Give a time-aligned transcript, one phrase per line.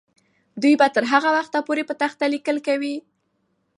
[0.61, 2.95] دوی به تر هغه وخته پورې په تخته لیکل کوي.